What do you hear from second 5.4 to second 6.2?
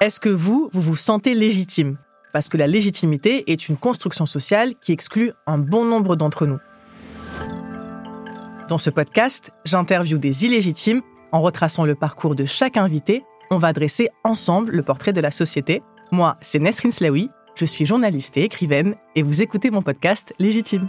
un bon nombre